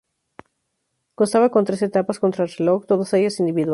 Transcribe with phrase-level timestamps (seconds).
[1.19, 3.69] Constaba con tres etapas contrarreloj, todos ellas individuales.